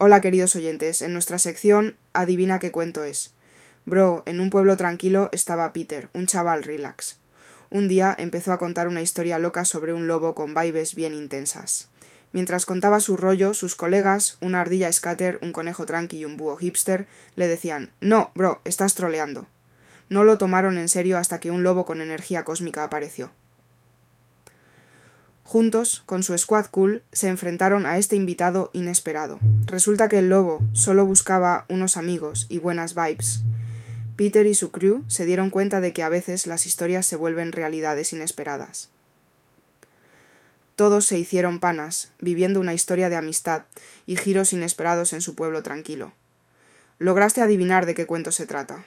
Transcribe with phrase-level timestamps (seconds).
[0.00, 3.34] Hola queridos oyentes, en nuestra sección Adivina qué cuento es.
[3.84, 7.18] Bro, en un pueblo tranquilo estaba Peter, un chaval relax.
[7.68, 11.88] Un día empezó a contar una historia loca sobre un lobo con vibes bien intensas.
[12.30, 16.56] Mientras contaba su rollo, sus colegas, una ardilla scatter, un conejo tranqui y un búho
[16.56, 19.48] hipster, le decían No, bro, estás troleando.
[20.08, 23.32] No lo tomaron en serio hasta que un lobo con energía cósmica apareció.
[25.48, 29.38] Juntos, con su squad cool, se enfrentaron a este invitado inesperado.
[29.64, 33.44] Resulta que el lobo solo buscaba unos amigos y buenas vibes.
[34.14, 37.52] Peter y su crew se dieron cuenta de que a veces las historias se vuelven
[37.52, 38.90] realidades inesperadas.
[40.76, 43.62] Todos se hicieron panas, viviendo una historia de amistad
[44.04, 46.12] y giros inesperados en su pueblo tranquilo.
[46.98, 48.84] Lograste adivinar de qué cuento se trata.